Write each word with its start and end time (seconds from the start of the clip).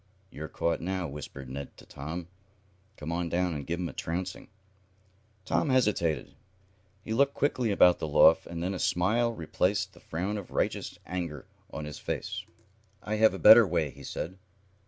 "You're 0.31 0.47
caught 0.47 0.81
now," 0.81 1.07
whispered 1.07 1.47
Ned 1.47 1.77
to 1.77 1.85
Tom. 1.85 2.27
"Come 2.97 3.11
on 3.11 3.29
down, 3.29 3.53
and 3.53 3.67
give 3.67 3.79
'em 3.79 3.87
a 3.87 3.93
trouncing." 3.93 4.47
Tom 5.45 5.69
hesitated. 5.69 6.33
He 7.03 7.13
looked 7.13 7.35
quickly 7.35 7.69
about 7.69 7.99
the 7.99 8.07
loft, 8.07 8.47
and 8.47 8.63
then 8.63 8.73
a 8.73 8.79
smile 8.79 9.31
replaced 9.31 9.93
the 9.93 9.99
frown 9.99 10.39
of 10.39 10.49
righteous 10.49 10.97
anger 11.05 11.45
on 11.71 11.85
his 11.85 11.99
face. 11.99 12.43
"I 13.03 13.17
have 13.17 13.35
a 13.35 13.37
better 13.37 13.67
way," 13.67 13.91
he 13.91 14.03
said. 14.03 14.39